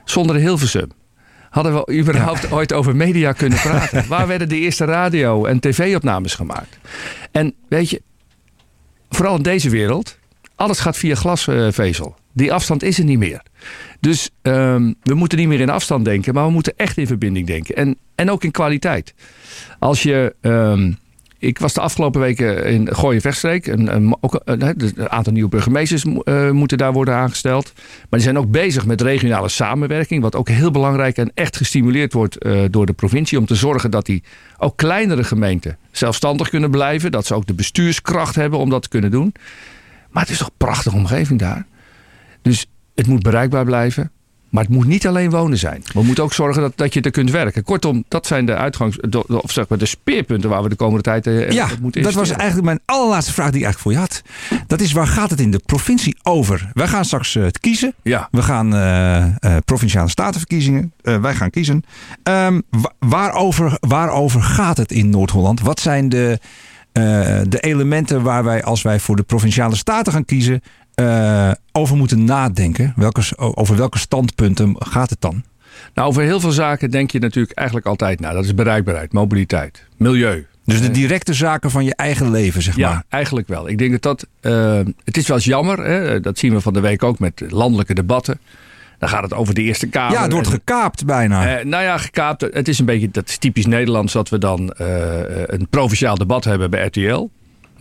Zonder 0.05 0.35
Hilversum. 0.35 0.91
Hadden 1.49 1.73
we 1.73 1.93
überhaupt 1.93 2.41
ja. 2.41 2.47
ooit 2.49 2.73
over 2.73 2.95
media 2.95 3.31
kunnen 3.31 3.59
praten? 3.59 4.07
Waar 4.07 4.27
werden 4.27 4.49
de 4.49 4.59
eerste 4.59 4.85
radio- 4.85 5.45
en 5.45 5.59
tv-opnames 5.59 6.35
gemaakt? 6.35 6.77
En 7.31 7.53
weet 7.67 7.89
je, 7.89 8.01
vooral 9.09 9.35
in 9.35 9.41
deze 9.41 9.69
wereld, 9.69 10.17
alles 10.55 10.79
gaat 10.79 10.97
via 10.97 11.15
glasvezel. 11.15 12.15
Die 12.33 12.53
afstand 12.53 12.83
is 12.83 12.97
er 12.97 13.05
niet 13.05 13.19
meer. 13.19 13.41
Dus 13.99 14.29
um, 14.41 14.95
we 15.03 15.13
moeten 15.13 15.37
niet 15.37 15.47
meer 15.47 15.59
in 15.59 15.69
afstand 15.69 16.05
denken, 16.05 16.33
maar 16.33 16.45
we 16.45 16.51
moeten 16.51 16.73
echt 16.75 16.97
in 16.97 17.07
verbinding 17.07 17.47
denken. 17.47 17.75
En, 17.75 17.97
en 18.15 18.31
ook 18.31 18.43
in 18.43 18.51
kwaliteit. 18.51 19.13
Als 19.79 20.03
je. 20.03 20.35
Um, 20.41 20.99
ik 21.41 21.59
was 21.59 21.73
de 21.73 21.81
afgelopen 21.81 22.21
weken 22.21 22.65
in 22.65 22.95
Gooien 22.95 23.21
Vechtstreek. 23.21 23.67
En, 23.67 23.89
en 23.89 24.17
ook, 24.19 24.41
een, 24.45 25.09
aantal 25.09 25.33
nieuwe 25.33 25.49
burgemeesters 25.49 26.05
uh, 26.05 26.51
moeten 26.51 26.77
daar 26.77 26.93
worden 26.93 27.13
aangesteld. 27.13 27.71
Maar 27.75 28.07
die 28.09 28.21
zijn 28.21 28.37
ook 28.37 28.51
bezig 28.51 28.85
met 28.85 29.01
regionale 29.01 29.49
samenwerking. 29.49 30.21
Wat 30.21 30.35
ook 30.35 30.49
heel 30.49 30.71
belangrijk 30.71 31.17
en 31.17 31.31
echt 31.33 31.57
gestimuleerd 31.57 32.13
wordt 32.13 32.45
uh, 32.45 32.61
door 32.69 32.85
de 32.85 32.93
provincie. 32.93 33.37
Om 33.37 33.45
te 33.45 33.55
zorgen 33.55 33.91
dat 33.91 34.05
die 34.05 34.23
ook 34.57 34.77
kleinere 34.77 35.23
gemeenten 35.23 35.77
zelfstandig 35.91 36.49
kunnen 36.49 36.71
blijven. 36.71 37.11
Dat 37.11 37.25
ze 37.25 37.33
ook 37.33 37.45
de 37.45 37.53
bestuurskracht 37.53 38.35
hebben 38.35 38.59
om 38.59 38.69
dat 38.69 38.81
te 38.81 38.89
kunnen 38.89 39.11
doen. 39.11 39.33
Maar 40.09 40.23
het 40.23 40.31
is 40.31 40.37
toch 40.37 40.47
een 40.47 40.53
prachtige 40.57 40.95
omgeving 40.95 41.39
daar. 41.39 41.65
Dus 42.41 42.65
het 42.95 43.07
moet 43.07 43.23
bereikbaar 43.23 43.65
blijven. 43.65 44.11
Maar 44.51 44.63
het 44.63 44.73
moet 44.73 44.85
niet 44.85 45.07
alleen 45.07 45.29
wonen 45.29 45.57
zijn. 45.57 45.83
We 45.93 46.03
moeten 46.03 46.23
ook 46.23 46.33
zorgen 46.33 46.61
dat, 46.61 46.73
dat 46.75 46.93
je 46.93 47.01
er 47.01 47.11
kunt 47.11 47.31
werken. 47.31 47.63
Kortom, 47.63 48.03
dat 48.07 48.27
zijn 48.27 48.45
de 48.45 48.55
uitgangs... 48.55 48.99
of 49.27 49.51
zeg 49.51 49.67
maar 49.67 49.77
de 49.77 49.85
speerpunten 49.85 50.49
waar 50.49 50.63
we 50.63 50.69
de 50.69 50.75
komende 50.75 51.01
tijd 51.01 51.27
uh, 51.27 51.51
ja, 51.51 51.67
moeten 51.81 52.03
dat 52.03 52.13
was 52.13 52.29
eigenlijk 52.29 52.65
mijn 52.65 52.79
allerlaatste 52.85 53.33
vraag 53.33 53.51
die 53.51 53.59
ik 53.59 53.65
eigenlijk 53.65 53.79
voor 53.79 53.91
je 53.91 53.97
had. 53.97 54.21
Dat 54.67 54.81
is 54.81 54.91
waar 54.91 55.07
gaat 55.07 55.29
het 55.29 55.39
in 55.39 55.51
de 55.51 55.61
provincie 55.65 56.17
over? 56.23 56.69
Wij 56.73 56.87
gaan 56.87 57.05
straks 57.05 57.35
uh, 57.35 57.45
kiezen. 57.59 57.93
Ja. 58.01 58.27
We 58.31 58.41
gaan 58.41 58.75
uh, 58.75 59.57
provinciale 59.65 60.09
statenverkiezingen. 60.09 60.93
wij 61.01 61.35
gaan 61.35 61.49
kiezen. 61.49 61.83
Um, 62.23 62.63
waarover, 62.99 63.77
waarover 63.79 64.41
gaat 64.41 64.77
het 64.77 64.91
in 64.91 65.09
Noord-Holland? 65.09 65.61
Wat 65.61 65.79
zijn 65.79 66.09
de, 66.09 66.39
de 67.47 67.59
elementen 67.59 68.21
waar 68.21 68.43
wij 68.43 68.63
als 68.63 68.81
wij 68.81 68.99
voor 68.99 69.15
de 69.15 69.23
provinciale 69.23 69.75
staten 69.75 70.13
gaan 70.13 70.25
kiezen 70.25 70.61
uh, 71.01 71.51
over 71.71 71.97
moeten 71.97 72.23
nadenken? 72.23 72.93
Welke, 72.95 73.37
over 73.37 73.75
welke 73.75 73.97
standpunten 73.97 74.75
gaat 74.79 75.09
het 75.09 75.21
dan? 75.21 75.43
Nou, 75.93 76.07
over 76.07 76.23
heel 76.23 76.39
veel 76.39 76.51
zaken 76.51 76.91
denk 76.91 77.11
je 77.11 77.19
natuurlijk 77.19 77.57
eigenlijk 77.57 77.87
altijd 77.87 78.19
na. 78.19 78.33
Dat 78.33 78.43
is 78.43 78.55
bereikbaarheid, 78.55 79.13
mobiliteit, 79.13 79.87
milieu. 79.97 80.45
Dus 80.65 80.81
de 80.81 80.91
directe 80.91 81.33
zaken 81.33 81.71
van 81.71 81.85
je 81.85 81.95
eigen 81.95 82.31
leven, 82.31 82.61
zeg 82.61 82.75
ja, 82.75 82.87
maar. 82.87 82.95
Ja, 82.95 83.03
eigenlijk 83.09 83.47
wel. 83.47 83.69
Ik 83.69 83.77
denk 83.77 83.91
dat 83.91 84.01
dat... 84.01 84.27
Uh, 84.41 84.79
het 85.03 85.17
is 85.17 85.27
wel 85.27 85.37
eens 85.37 85.45
jammer, 85.45 85.83
hè? 85.83 86.19
dat 86.19 86.37
zien 86.37 86.53
we 86.53 86.61
van 86.61 86.73
de 86.73 86.79
week 86.79 87.03
ook 87.03 87.19
met 87.19 87.43
landelijke 87.49 87.93
debatten. 87.93 88.39
Dan 88.99 89.09
gaat 89.09 89.23
het 89.23 89.33
over 89.33 89.53
de 89.53 89.61
Eerste 89.61 89.87
Kamer. 89.87 90.17
Ja, 90.17 90.23
het 90.23 90.31
wordt 90.31 90.47
gekaapt 90.47 91.05
bijna. 91.05 91.59
Uh, 91.59 91.65
nou 91.65 91.83
ja, 91.83 91.97
gekaapt. 91.97 92.41
Het 92.41 92.67
is 92.67 92.79
een 92.79 92.85
beetje, 92.85 93.09
dat 93.11 93.29
is 93.29 93.37
typisch 93.37 93.65
Nederlands, 93.65 94.13
dat 94.13 94.29
we 94.29 94.37
dan 94.37 94.73
uh, 94.81 94.87
een 95.45 95.67
provinciaal 95.69 96.17
debat 96.17 96.43
hebben 96.43 96.69
bij 96.69 96.85
RTL. 96.85 97.29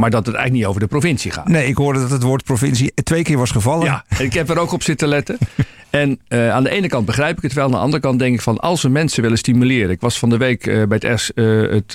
Maar 0.01 0.11
dat 0.11 0.27
het 0.27 0.35
eigenlijk 0.35 0.65
niet 0.65 0.67
over 0.67 0.81
de 0.81 0.87
provincie 0.99 1.31
gaat. 1.31 1.49
Nee, 1.49 1.67
ik 1.67 1.77
hoorde 1.77 2.01
dat 2.01 2.11
het 2.11 2.23
woord 2.23 2.45
provincie 2.45 2.93
twee 2.95 3.23
keer 3.23 3.39
was 3.39 3.51
gevallen. 3.51 3.87
Ja, 3.87 4.05
ik 4.19 4.33
heb 4.33 4.51
er 4.51 4.59
ook 4.59 4.73
op 4.73 4.83
zitten 4.83 5.09
letten. 5.09 5.39
En 5.91 6.21
uh, 6.29 6.51
aan 6.51 6.63
de 6.63 6.71
ene 6.71 6.89
kant 6.89 7.07
begrijp 7.07 7.37
ik 7.37 7.43
het 7.43 7.53
wel. 7.53 7.65
Aan 7.65 7.71
de 7.71 7.77
andere 7.77 8.03
kant 8.03 8.19
denk 8.19 8.35
ik 8.35 8.41
van 8.41 8.59
als 8.59 8.83
we 8.83 8.89
mensen 8.89 9.23
willen 9.23 9.39
stimuleren. 9.39 9.91
Ik 9.91 10.01
was 10.01 10.19
van 10.19 10.31
de 10.31 10.37
week 10.37 10.67
uh, 10.67 10.87
bij 10.87 10.99
het, 11.01 11.21
S, 11.21 11.33
uh, 11.35 11.71
het, 11.71 11.93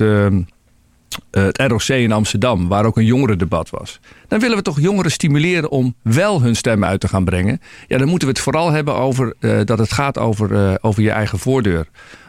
het 1.31 1.71
ROC 1.71 1.87
in 1.87 2.11
Amsterdam, 2.11 2.67
waar 2.67 2.85
ook 2.85 2.97
een 2.97 3.05
jongerendebat 3.05 3.69
was. 3.69 3.99
Dan 4.27 4.39
willen 4.39 4.57
we 4.57 4.63
toch 4.63 4.79
jongeren 4.79 5.11
stimuleren 5.11 5.69
om 5.69 5.95
wel 6.01 6.41
hun 6.41 6.55
stem 6.55 6.83
uit 6.83 6.99
te 6.99 7.07
gaan 7.07 7.25
brengen. 7.25 7.61
Ja, 7.87 7.97
dan 7.97 8.07
moeten 8.07 8.27
we 8.27 8.33
het 8.33 8.43
vooral 8.43 8.71
hebben 8.71 8.95
over 8.95 9.35
dat 9.65 9.77
het 9.77 9.93
gaat 9.93 10.17
over, 10.17 10.77
over 10.81 11.01
je 11.03 11.11
eigen 11.11 11.39
voordeur 11.39 11.87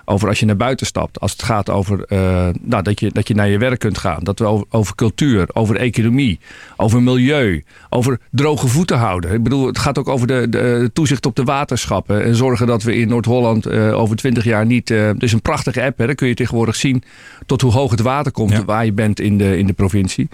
over 0.09 0.29
als 0.29 0.41
je 0.41 0.47
naar 0.47 0.57
buiten 0.57 0.87
stapt. 0.87 1.21
Als 1.21 1.33
het 1.33 1.43
gaat 1.43 1.71
over 1.71 2.05
uh, 2.09 2.49
nou, 2.61 2.83
dat, 2.83 3.01
je, 3.01 3.11
dat 3.13 3.29
je 3.29 3.35
naar 3.35 3.49
je 3.49 3.59
werk 3.59 3.79
kunt 3.79 3.99
gaan. 3.99 4.25
Dat 4.25 4.39
we 4.39 4.45
over, 4.45 4.67
over, 4.71 4.95
cultuur, 4.95 5.49
over 5.53 5.77
economie, 5.77 6.39
over 6.77 7.03
milieu, 7.03 7.65
over 7.91 8.19
droge 8.31 8.69
voeten 8.69 8.99
houden. 8.99 9.33
Ik 9.33 9.43
bedoel, 9.43 9.67
het 9.67 9.79
gaat 9.79 9.99
ook 9.99 10.09
over 10.09 10.27
de, 10.27 10.49
de 10.49 10.91
toezicht 10.93 11.27
op 11.27 11.37
de 11.37 11.45
waterschappen. 11.45 12.25
En 12.25 12.35
zorgen 12.35 12.67
dat 12.67 12.83
we 12.83 12.97
in 12.97 13.09
Noord-Holland 13.09 13.67
uh, 13.67 13.99
over 13.99 14.17
twintig 14.17 14.45
jaar 14.45 14.67
niet... 14.67 14.91
Uh, 14.91 15.11
dus 15.19 15.33
een 15.33 15.43
prachtige 15.43 15.83
app, 15.83 15.99
hè, 15.99 16.07
dan 16.07 16.15
kun 16.15 16.29
je 16.29 16.35
tegenwoordig 16.35 16.77
zien 16.77 17.03
tot 17.47 17.61
hoe 17.61 17.73
hoog 17.73 17.91
het 17.91 18.01
water 18.01 18.33
komt 18.33 18.51
ja. 18.51 18.65
waar 18.65 18.85
je 18.85 18.93
bent 18.93 19.21
in 19.21 19.39
de, 19.39 19.59
in 19.59 19.67
de 19.67 19.73
provincie. 19.73 20.29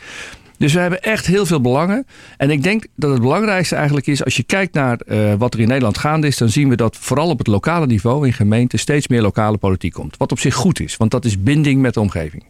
Dus 0.62 0.72
we 0.72 0.80
hebben 0.80 1.02
echt 1.02 1.26
heel 1.26 1.46
veel 1.46 1.60
belangen. 1.60 2.06
En 2.36 2.50
ik 2.50 2.62
denk 2.62 2.86
dat 2.96 3.10
het 3.10 3.20
belangrijkste 3.20 3.76
eigenlijk 3.76 4.06
is, 4.06 4.24
als 4.24 4.36
je 4.36 4.42
kijkt 4.42 4.74
naar 4.74 5.00
uh, 5.06 5.34
wat 5.34 5.54
er 5.54 5.60
in 5.60 5.68
Nederland 5.68 5.98
gaande 5.98 6.26
is, 6.26 6.36
dan 6.36 6.48
zien 6.48 6.68
we 6.68 6.76
dat 6.76 6.96
vooral 6.96 7.28
op 7.28 7.38
het 7.38 7.46
lokale 7.46 7.86
niveau 7.86 8.26
in 8.26 8.32
gemeenten 8.32 8.78
steeds 8.78 9.08
meer 9.08 9.22
lokale 9.22 9.56
politiek 9.56 9.92
komt. 9.92 10.16
Wat 10.16 10.32
op 10.32 10.38
zich 10.38 10.54
goed 10.54 10.80
is, 10.80 10.96
want 10.96 11.10
dat 11.10 11.24
is 11.24 11.42
binding 11.42 11.80
met 11.80 11.94
de 11.94 12.00
omgeving. 12.00 12.44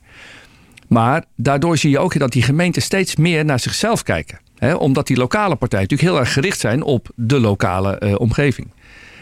Maar 0.88 1.24
daardoor 1.36 1.78
zie 1.78 1.90
je 1.90 1.98
ook 1.98 2.18
dat 2.18 2.32
die 2.32 2.42
gemeenten 2.42 2.82
steeds 2.82 3.16
meer 3.16 3.44
naar 3.44 3.60
zichzelf 3.60 4.02
kijken. 4.02 4.40
Hè? 4.56 4.74
Omdat 4.74 5.06
die 5.06 5.16
lokale 5.16 5.56
partijen 5.56 5.88
natuurlijk 5.88 6.10
heel 6.10 6.20
erg 6.20 6.32
gericht 6.32 6.60
zijn 6.60 6.82
op 6.82 7.08
de 7.14 7.40
lokale 7.40 8.00
uh, 8.00 8.14
omgeving. 8.18 8.70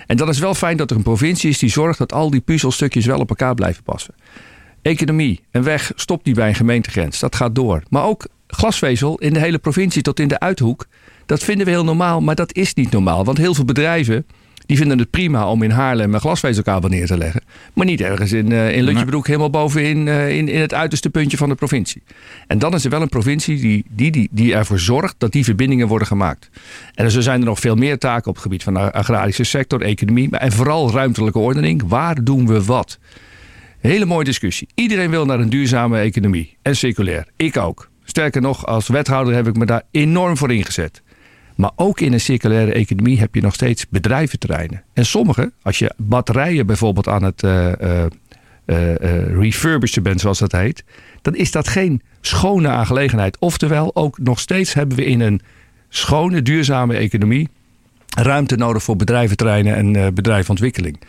En 0.07 0.17
dan 0.17 0.29
is 0.29 0.39
wel 0.39 0.55
fijn 0.55 0.77
dat 0.77 0.91
er 0.91 0.97
een 0.97 1.03
provincie 1.03 1.51
is 1.51 1.59
die 1.59 1.71
zorgt 1.71 1.99
dat 1.99 2.13
al 2.13 2.31
die 2.31 2.41
puzzelstukjes 2.41 3.07
wel 3.07 3.19
op 3.19 3.29
elkaar 3.29 3.55
blijven 3.55 3.83
passen. 3.83 4.15
Economie, 4.83 5.41
een 5.51 5.63
weg 5.63 5.93
stopt 5.95 6.25
niet 6.25 6.35
bij 6.35 6.49
een 6.49 6.55
gemeentegrens. 6.55 7.19
Dat 7.19 7.37
gaat 7.37 7.55
door. 7.55 7.83
Maar 7.89 8.05
ook 8.05 8.27
glasvezel 8.51 9.19
in 9.19 9.33
de 9.33 9.39
hele 9.39 9.59
provincie 9.59 10.03
tot 10.03 10.21
in 10.21 10.29
de 10.29 10.39
uithoek. 10.41 10.87
Dat 11.27 11.45
vinden 11.45 11.67
we 11.67 11.73
heel 11.73 11.85
normaal, 11.85 12.21
maar 12.21 12.35
dat 12.35 12.55
is 12.55 12.75
niet 12.75 12.91
normaal. 12.91 13.25
Want 13.25 13.39
heel 13.39 13.55
veel 13.55 13.65
bedrijven 13.65 14.27
Die 14.71 14.79
vinden 14.79 14.99
het 14.99 15.11
prima 15.11 15.51
om 15.51 15.63
in 15.63 15.71
Haarlem 15.71 16.15
een 16.15 16.21
glasvezelkabel 16.21 16.89
neer 16.89 17.07
te 17.07 17.19
leggen. 17.19 17.43
Maar 17.75 17.87
niet 17.87 18.01
ergens 18.01 18.33
in, 18.33 18.51
uh, 18.51 18.77
in 18.77 18.83
Lutjebroek 18.83 19.27
helemaal 19.27 19.51
bovenin 19.51 20.07
uh, 20.07 20.37
in, 20.37 20.49
in 20.49 20.61
het 20.61 20.75
uiterste 20.75 21.11
puntje 21.11 21.37
van 21.37 21.49
de 21.49 21.55
provincie. 21.55 22.03
En 22.47 22.59
dan 22.59 22.75
is 22.75 22.85
er 22.85 22.91
wel 22.91 23.03
een 23.03 23.09
provincie 23.09 23.61
die, 23.61 23.85
die, 23.91 24.11
die, 24.11 24.29
die 24.31 24.55
ervoor 24.55 24.79
zorgt 24.79 25.15
dat 25.19 25.33
die 25.33 25.45
verbindingen 25.45 25.89
worden 25.89 26.07
gemaakt. 26.07 26.51
En 26.95 27.11
zo 27.11 27.21
zijn 27.21 27.41
er 27.41 27.47
nog 27.47 27.61
veel 27.61 27.75
meer 27.75 27.99
taken 27.99 28.29
op 28.29 28.35
het 28.35 28.43
gebied 28.43 28.63
van 28.63 28.75
de 28.75 28.93
agrarische 28.93 29.45
sector, 29.45 29.83
economie. 29.83 30.31
En 30.37 30.53
vooral 30.53 30.93
ruimtelijke 30.93 31.39
ordening. 31.39 31.83
Waar 31.87 32.25
doen 32.25 32.47
we 32.47 32.65
wat? 32.65 32.99
Hele 33.79 34.05
mooie 34.05 34.25
discussie. 34.25 34.69
Iedereen 34.75 35.11
wil 35.11 35.25
naar 35.25 35.41
een 35.41 35.51
duurzame 35.51 35.99
economie 35.99 36.57
en 36.63 36.77
circulair. 36.77 37.27
Ik 37.37 37.57
ook. 37.57 37.90
Sterker 38.11 38.41
nog, 38.41 38.67
als 38.67 38.89
wethouder 38.89 39.35
heb 39.35 39.47
ik 39.47 39.57
me 39.57 39.67
daar 39.67 39.83
enorm 39.91 40.37
voor 40.37 40.53
ingezet. 40.53 41.03
Maar 41.57 41.71
ook 41.77 42.01
in 42.01 42.13
een 42.13 42.21
circulaire 42.21 42.73
economie 42.73 43.19
heb 43.19 43.35
je 43.35 43.41
nog 43.41 43.55
steeds 43.55 43.89
bedrijventerreinen. 43.89 44.83
En 44.93 45.07
sommige, 45.07 45.53
als 45.63 45.79
je 45.79 45.93
batterijen 45.97 46.67
bijvoorbeeld 46.67 47.09
aan 47.09 47.23
het 47.23 47.43
uh, 47.43 47.73
uh, 47.81 48.05
uh, 48.67 49.39
refurbishen 49.41 50.03
bent, 50.03 50.21
zoals 50.21 50.39
dat 50.39 50.53
heet, 50.53 50.85
dan 51.23 51.35
is 51.35 51.51
dat 51.51 51.69
geen 51.69 52.03
schone 52.21 52.69
aangelegenheid. 52.69 53.39
Oftewel, 53.39 53.97
ook 53.97 54.19
nog 54.19 54.41
steeds 54.41 54.75
hebben 54.75 54.97
we 54.97 55.05
in 55.05 55.21
een 55.21 55.41
schone, 55.89 56.43
duurzame 56.43 56.97
economie 56.97 57.49
ruimte 58.17 58.57
nodig 58.57 58.83
voor 58.83 58.97
bedrijventerreinen 58.97 59.75
en 59.75 60.15
bedrijfontwikkeling. 60.15 61.01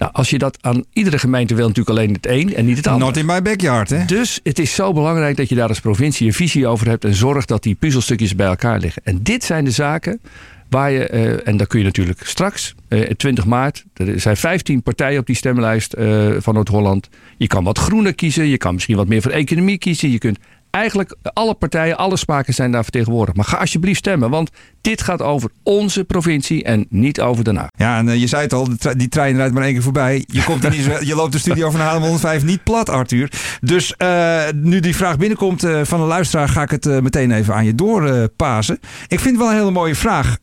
Nou, 0.00 0.12
als 0.12 0.30
je 0.30 0.38
dat 0.38 0.58
aan 0.60 0.84
iedere 0.92 1.18
gemeente 1.18 1.54
wil, 1.54 1.66
natuurlijk 1.68 1.98
alleen 1.98 2.12
het 2.12 2.26
een 2.26 2.54
en 2.54 2.64
niet 2.64 2.76
het 2.76 2.86
ander. 2.86 3.06
Not 3.06 3.16
in 3.16 3.26
my 3.26 3.42
backyard, 3.42 3.90
hè? 3.90 4.04
Dus 4.04 4.40
het 4.42 4.58
is 4.58 4.74
zo 4.74 4.92
belangrijk 4.92 5.36
dat 5.36 5.48
je 5.48 5.54
daar 5.54 5.68
als 5.68 5.80
provincie 5.80 6.26
een 6.26 6.32
visie 6.32 6.66
over 6.66 6.88
hebt 6.88 7.04
en 7.04 7.14
zorgt 7.14 7.48
dat 7.48 7.62
die 7.62 7.74
puzzelstukjes 7.74 8.34
bij 8.34 8.46
elkaar 8.46 8.78
liggen. 8.78 9.02
En 9.04 9.22
dit 9.22 9.44
zijn 9.44 9.64
de 9.64 9.70
zaken 9.70 10.20
waar 10.68 10.90
je, 10.90 11.10
uh, 11.12 11.48
en 11.48 11.56
daar 11.56 11.66
kun 11.66 11.78
je 11.78 11.84
natuurlijk 11.84 12.26
straks, 12.26 12.74
uh, 12.88 13.10
20 13.10 13.46
maart, 13.46 13.84
er 13.94 14.20
zijn 14.20 14.36
15 14.36 14.82
partijen 14.82 15.20
op 15.20 15.26
die 15.26 15.36
stemlijst 15.36 15.94
uh, 15.98 16.34
van 16.38 16.54
Noord-Holland. 16.54 17.08
Je 17.36 17.46
kan 17.46 17.64
wat 17.64 17.78
groener 17.78 18.14
kiezen, 18.14 18.46
je 18.46 18.58
kan 18.58 18.74
misschien 18.74 18.96
wat 18.96 19.08
meer 19.08 19.22
voor 19.22 19.30
economie 19.30 19.78
kiezen. 19.78 20.10
Je 20.10 20.18
kunt 20.18 20.38
eigenlijk 20.70 21.16
alle 21.22 21.54
partijen, 21.54 21.96
alle 21.96 22.16
smaken 22.16 22.54
zijn 22.54 22.72
daar 22.72 22.82
vertegenwoordigd. 22.82 23.36
Maar 23.36 23.46
ga 23.46 23.56
alsjeblieft 23.56 23.98
stemmen, 23.98 24.30
want 24.30 24.50
dit 24.80 25.02
gaat 25.02 25.22
over 25.22 25.50
onze 25.62 26.04
provincie 26.04 26.64
en 26.64 26.86
niet 26.88 27.20
over 27.20 27.44
Den 27.44 27.56
Haag. 27.56 27.68
Ja, 27.76 27.98
en 27.98 28.06
uh, 28.06 28.16
je 28.16 28.26
zei 28.26 28.42
het 28.42 28.52
al, 28.52 28.68
die 28.96 29.08
trein 29.08 29.36
rijdt 29.36 29.54
maar 29.54 29.62
één 29.62 29.72
keer 29.72 29.82
voorbij. 29.82 30.24
Je, 30.26 30.44
komt 30.44 30.64
er 30.64 30.70
niet, 30.70 30.84
je 31.10 31.14
loopt 31.14 31.32
de 31.32 31.38
studio 31.38 31.70
van 31.70 31.80
Haarlem 31.80 32.02
105 32.02 32.44
niet 32.44 32.62
plat, 32.62 32.88
Arthur. 32.88 33.32
Dus 33.60 33.94
uh, 33.98 34.42
nu 34.54 34.80
die 34.80 34.96
vraag 34.96 35.16
binnenkomt 35.16 35.64
uh, 35.64 35.80
van 35.84 36.00
een 36.00 36.06
luisteraar, 36.06 36.48
ga 36.48 36.62
ik 36.62 36.70
het 36.70 36.84
meteen 36.84 37.30
even 37.30 37.54
aan 37.54 37.64
je 37.64 37.74
doorpasen. 37.74 38.78
ik 39.08 39.20
vind 39.20 39.24
het 39.24 39.36
wel 39.36 39.48
een 39.48 39.58
hele 39.58 39.70
mooie 39.70 39.94
vraag. 39.94 40.36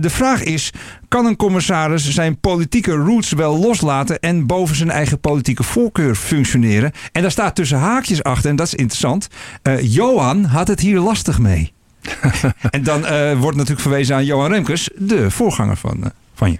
de 0.00 0.10
vraag 0.10 0.42
is, 0.42 0.72
kan 1.08 1.26
een 1.26 1.36
commissaris 1.36 2.10
zijn 2.10 2.40
politieke 2.40 2.92
roots 2.92 3.32
wel 3.32 3.58
loslaten 3.58 4.20
en 4.20 4.46
boven 4.46 4.76
zijn 4.76 4.90
eigen 4.90 5.20
politieke 5.20 5.62
voorkeur 5.62 6.14
functioneren? 6.14 6.92
En 7.12 7.22
daar 7.22 7.30
staat 7.30 7.54
tussen 7.54 7.78
haakjes 7.78 8.22
achter, 8.22 8.50
en 8.50 8.56
dat 8.56 8.66
is 8.66 8.74
interessant. 8.74 9.28
Johan 9.82 10.44
had 10.44 10.68
het 10.68 10.80
hier 10.80 10.98
lastig 10.98 11.38
mee. 11.38 11.72
en 12.70 12.82
dan 12.82 13.00
uh, 13.00 13.38
wordt 13.38 13.56
natuurlijk 13.56 13.80
verwezen 13.80 14.16
aan 14.16 14.24
Johan 14.24 14.52
Remkes, 14.52 14.88
de 14.96 15.30
voorganger 15.30 15.76
van, 15.76 15.96
uh, 16.00 16.06
van 16.34 16.50
je. 16.50 16.58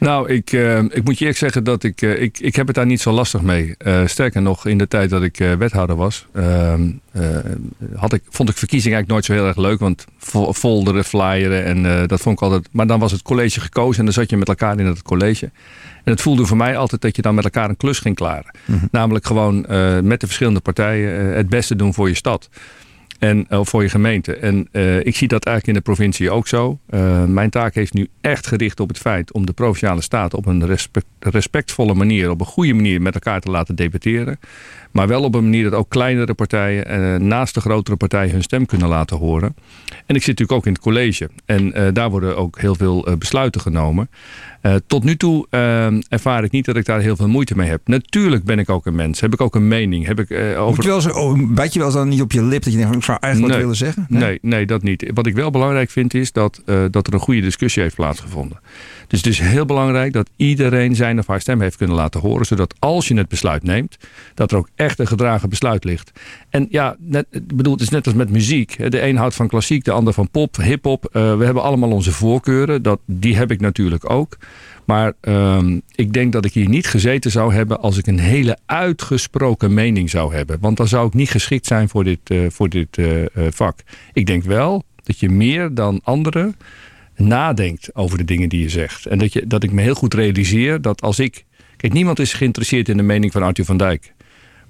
Nou, 0.00 0.28
ik, 0.28 0.52
uh, 0.52 0.78
ik 0.78 1.04
moet 1.04 1.14
je 1.14 1.20
eerlijk 1.20 1.38
zeggen 1.38 1.64
dat 1.64 1.82
ik, 1.82 2.02
ik, 2.02 2.38
ik 2.38 2.56
heb 2.56 2.66
het 2.66 2.76
daar 2.76 2.86
niet 2.86 3.00
zo 3.00 3.12
lastig 3.12 3.42
mee. 3.42 3.74
sterker 4.04 4.42
nog, 4.42 4.66
in 4.66 4.78
de 4.78 4.88
tijd 4.88 5.10
dat 5.10 5.22
ik 5.22 5.36
wethouder 5.58 5.96
was, 5.96 6.26
ehm, 6.34 6.90
had 7.94 8.12
ik, 8.12 8.22
vond 8.28 8.48
ik 8.48 8.56
verkiezingen 8.56 8.96
eigenlijk 8.96 9.08
nooit 9.08 9.24
zo 9.24 9.32
heel 9.32 9.46
erg 9.46 9.68
leuk. 9.68 9.78
Want 9.78 10.04
folderen, 10.52 11.04
flyeren 11.04 11.64
en 11.64 12.06
dat 12.06 12.20
vond 12.20 12.36
ik 12.36 12.42
altijd... 12.42 12.68
Maar 12.72 12.86
dan 12.86 13.00
was 13.00 13.12
het 13.12 13.22
college 13.22 13.60
gekozen 13.60 13.98
en 13.98 14.04
dan 14.04 14.14
zat 14.14 14.30
je 14.30 14.36
met 14.36 14.48
elkaar 14.48 14.78
in 14.78 14.86
het 14.86 15.02
college. 15.02 15.50
En 16.04 16.12
het 16.12 16.20
voelde 16.20 16.46
voor 16.46 16.56
mij 16.56 16.76
altijd 16.76 17.00
dat 17.00 17.16
je 17.16 17.22
dan 17.22 17.34
met 17.34 17.44
elkaar 17.44 17.68
een 17.68 17.76
klus 17.76 17.98
ging 17.98 18.14
klaren. 18.14 18.54
Mm 18.64 18.78
-hmm. 18.78 18.88
Namelijk 18.90 19.26
gewoon 19.26 19.66
met 20.02 20.20
de 20.20 20.26
verschillende 20.26 20.60
partijen 20.60 21.34
het 21.34 21.48
beste 21.48 21.76
doen 21.76 21.94
voor 21.94 22.08
je 22.08 22.14
stad. 22.14 22.48
En 23.20 23.46
uh, 23.50 23.60
voor 23.62 23.82
je 23.82 23.88
gemeente. 23.88 24.36
En 24.36 24.68
uh, 24.72 25.06
ik 25.06 25.16
zie 25.16 25.28
dat 25.28 25.44
eigenlijk 25.44 25.66
in 25.66 25.84
de 25.84 25.94
provincie 25.94 26.30
ook 26.30 26.48
zo. 26.48 26.78
Uh, 26.90 27.24
mijn 27.24 27.50
taak 27.50 27.74
heeft 27.74 27.92
nu 27.92 28.08
echt 28.20 28.46
gericht 28.46 28.80
op 28.80 28.88
het 28.88 28.98
feit 28.98 29.32
om 29.32 29.46
de 29.46 29.52
provinciale 29.52 30.02
staat 30.02 30.34
op 30.34 30.46
een 30.46 30.66
respect, 30.66 31.06
respectvolle 31.18 31.94
manier, 31.94 32.30
op 32.30 32.40
een 32.40 32.46
goede 32.46 32.74
manier 32.74 33.02
met 33.02 33.14
elkaar 33.14 33.40
te 33.40 33.50
laten 33.50 33.74
debatteren. 33.74 34.38
Maar 34.90 35.08
wel 35.08 35.22
op 35.22 35.34
een 35.34 35.44
manier 35.44 35.64
dat 35.64 35.72
ook 35.72 35.88
kleinere 35.88 36.34
partijen 36.34 37.26
naast 37.26 37.54
de 37.54 37.60
grotere 37.60 37.96
partijen 37.96 38.32
hun 38.32 38.42
stem 38.42 38.66
kunnen 38.66 38.88
laten 38.88 39.16
horen. 39.16 39.54
En 40.06 40.14
ik 40.14 40.22
zit 40.22 40.38
natuurlijk 40.38 40.52
ook 40.52 40.66
in 40.66 40.72
het 40.72 40.82
college. 40.82 41.30
En 41.44 41.92
daar 41.94 42.10
worden 42.10 42.36
ook 42.36 42.60
heel 42.60 42.74
veel 42.74 43.06
besluiten 43.18 43.60
genomen. 43.60 44.10
Tot 44.86 45.04
nu 45.04 45.16
toe 45.16 45.46
ervaar 46.08 46.44
ik 46.44 46.50
niet 46.50 46.64
dat 46.64 46.76
ik 46.76 46.84
daar 46.84 47.00
heel 47.00 47.16
veel 47.16 47.28
moeite 47.28 47.56
mee 47.56 47.68
heb. 47.68 47.80
Natuurlijk 47.84 48.44
ben 48.44 48.58
ik 48.58 48.70
ook 48.70 48.86
een 48.86 48.94
mens. 48.94 49.20
Heb 49.20 49.32
ik 49.32 49.40
ook 49.40 49.54
een 49.54 49.68
mening. 49.68 50.06
Heb 50.06 50.20
ik, 50.20 50.56
over... 50.56 50.82
Je 50.82 50.88
wel 50.88 51.00
zo, 51.00 51.10
oh, 51.10 51.54
bijt 51.54 51.72
je 51.72 51.78
wel 51.78 51.88
eens 51.88 51.96
dan 51.96 52.08
niet 52.08 52.22
op 52.22 52.32
je 52.32 52.42
lip 52.42 52.62
dat 52.62 52.72
je 52.72 52.78
denkt, 52.78 53.08
eigenlijk 53.18 53.52
nee, 53.52 53.62
willen 53.62 53.76
zeggen? 53.76 54.06
Nee? 54.08 54.20
nee? 54.20 54.38
Nee, 54.42 54.66
dat 54.66 54.82
niet. 54.82 55.10
Wat 55.14 55.26
ik 55.26 55.34
wel 55.34 55.50
belangrijk 55.50 55.90
vind 55.90 56.14
is 56.14 56.32
dat, 56.32 56.62
dat 56.90 57.06
er 57.06 57.14
een 57.14 57.20
goede 57.20 57.40
discussie 57.40 57.82
heeft 57.82 57.94
plaatsgevonden. 57.94 58.60
Dus 59.10 59.18
het 59.18 59.28
is 59.28 59.38
heel 59.38 59.64
belangrijk 59.64 60.12
dat 60.12 60.30
iedereen 60.36 60.94
zijn 60.94 61.18
of 61.18 61.26
haar 61.26 61.40
stem 61.40 61.60
heeft 61.60 61.76
kunnen 61.76 61.96
laten 61.96 62.20
horen. 62.20 62.46
Zodat 62.46 62.74
als 62.78 63.08
je 63.08 63.14
het 63.14 63.28
besluit 63.28 63.62
neemt, 63.62 63.96
dat 64.34 64.50
er 64.50 64.58
ook 64.58 64.68
echt 64.74 64.98
een 64.98 65.06
gedragen 65.06 65.48
besluit 65.48 65.84
ligt. 65.84 66.12
En 66.50 66.66
ja, 66.70 66.96
net, 66.98 67.26
bedoel, 67.54 67.72
het 67.72 67.82
is 67.82 67.88
net 67.88 68.06
als 68.06 68.14
met 68.14 68.30
muziek. 68.30 68.90
De 68.90 69.02
een 69.02 69.16
houdt 69.16 69.34
van 69.34 69.48
klassiek, 69.48 69.84
de 69.84 69.92
ander 69.92 70.12
van 70.12 70.30
pop, 70.30 70.56
hip-hop. 70.56 71.08
we 71.12 71.44
hebben 71.44 71.62
allemaal 71.62 71.90
onze 71.90 72.12
voorkeuren. 72.12 72.82
Dat, 72.82 73.00
die 73.06 73.36
heb 73.36 73.50
ik 73.50 73.60
natuurlijk 73.60 74.10
ook. 74.10 74.36
Maar 74.84 75.12
um, 75.20 75.82
ik 75.94 76.12
denk 76.12 76.32
dat 76.32 76.44
ik 76.44 76.52
hier 76.52 76.68
niet 76.68 76.86
gezeten 76.86 77.30
zou 77.30 77.54
hebben 77.54 77.80
als 77.80 77.96
ik 77.96 78.06
een 78.06 78.18
hele 78.18 78.58
uitgesproken 78.66 79.74
mening 79.74 80.10
zou 80.10 80.34
hebben. 80.34 80.58
Want 80.60 80.76
dan 80.76 80.88
zou 80.88 81.06
ik 81.06 81.14
niet 81.14 81.30
geschikt 81.30 81.66
zijn 81.66 81.88
voor 81.88 82.04
dit, 82.04 82.18
uh, 82.28 82.46
voor 82.50 82.68
dit 82.68 82.96
uh, 82.96 83.24
vak. 83.34 83.78
Ik 84.12 84.26
denk 84.26 84.44
wel 84.44 84.84
dat 85.02 85.20
je 85.20 85.30
meer 85.30 85.74
dan 85.74 86.00
anderen 86.02 86.56
nadenkt 87.20 87.94
over 87.94 88.18
de 88.18 88.24
dingen 88.24 88.48
die 88.48 88.62
je 88.62 88.68
zegt. 88.68 89.06
En 89.06 89.18
dat, 89.18 89.32
je, 89.32 89.46
dat 89.46 89.62
ik 89.62 89.72
me 89.72 89.82
heel 89.82 89.94
goed 89.94 90.14
realiseer 90.14 90.80
dat 90.80 91.02
als 91.02 91.18
ik... 91.18 91.44
Kijk, 91.76 91.92
niemand 91.92 92.18
is 92.18 92.32
geïnteresseerd 92.32 92.88
in 92.88 92.96
de 92.96 93.02
mening 93.02 93.32
van 93.32 93.42
Arthur 93.42 93.64
van 93.64 93.76
Dijk. 93.76 94.12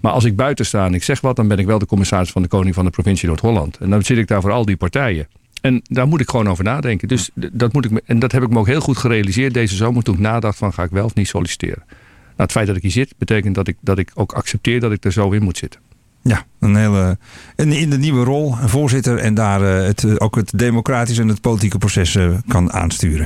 Maar 0.00 0.12
als 0.12 0.24
ik 0.24 0.36
buiten 0.36 0.66
sta 0.66 0.86
en 0.86 0.94
ik 0.94 1.02
zeg 1.02 1.20
wat, 1.20 1.36
dan 1.36 1.48
ben 1.48 1.58
ik 1.58 1.66
wel 1.66 1.78
de 1.78 1.86
commissaris 1.86 2.30
van 2.30 2.42
de 2.42 2.48
Koning 2.48 2.74
van 2.74 2.84
de 2.84 2.90
provincie 2.90 3.28
Noord-Holland. 3.28 3.76
En 3.76 3.90
dan 3.90 4.02
zit 4.02 4.18
ik 4.18 4.26
daar 4.26 4.40
voor 4.40 4.50
al 4.50 4.64
die 4.64 4.76
partijen. 4.76 5.28
En 5.60 5.80
daar 5.84 6.08
moet 6.08 6.20
ik 6.20 6.30
gewoon 6.30 6.48
over 6.48 6.64
nadenken. 6.64 7.08
Dus 7.08 7.30
dat 7.34 7.72
moet 7.72 7.84
ik, 7.84 8.00
en 8.04 8.18
dat 8.18 8.32
heb 8.32 8.42
ik 8.42 8.50
me 8.50 8.58
ook 8.58 8.66
heel 8.66 8.80
goed 8.80 8.96
gerealiseerd 8.96 9.54
deze 9.54 9.76
zomer 9.76 10.02
toen 10.02 10.14
ik 10.14 10.20
nadacht 10.20 10.58
van 10.58 10.72
ga 10.72 10.82
ik 10.82 10.90
wel 10.90 11.04
of 11.04 11.14
niet 11.14 11.28
solliciteren. 11.28 11.82
Nou, 11.86 12.52
het 12.52 12.52
feit 12.52 12.66
dat 12.66 12.76
ik 12.76 12.82
hier 12.82 12.90
zit 12.90 13.14
betekent 13.18 13.54
dat 13.54 13.68
ik, 13.68 13.76
dat 13.80 13.98
ik 13.98 14.10
ook 14.14 14.32
accepteer 14.32 14.80
dat 14.80 14.92
ik 14.92 15.04
er 15.04 15.12
zo 15.12 15.30
in 15.30 15.42
moet 15.42 15.58
zitten. 15.58 15.80
Ja, 16.22 16.44
een 16.58 16.76
hele, 16.76 17.18
in 17.56 17.90
de 17.90 17.98
nieuwe 17.98 18.24
rol, 18.24 18.54
voorzitter 18.64 19.18
en 19.18 19.34
daar 19.34 19.60
het, 19.60 20.20
ook 20.20 20.34
het 20.34 20.52
democratische 20.58 21.22
en 21.22 21.28
het 21.28 21.40
politieke 21.40 21.78
proces 21.78 22.18
kan 22.48 22.72
aansturen. 22.72 23.18